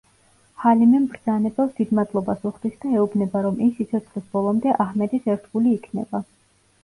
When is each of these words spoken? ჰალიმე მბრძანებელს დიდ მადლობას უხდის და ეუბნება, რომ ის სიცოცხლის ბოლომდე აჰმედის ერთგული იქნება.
ჰალიმე 0.61 0.99
მბრძანებელს 1.01 1.75
დიდ 1.79 1.91
მადლობას 1.99 2.41
უხდის 2.51 2.79
და 2.85 2.93
ეუბნება, 3.01 3.43
რომ 3.47 3.61
ის 3.65 3.77
სიცოცხლის 3.81 4.25
ბოლომდე 4.37 4.73
აჰმედის 4.87 5.31
ერთგული 5.35 5.77
იქნება. 5.77 6.23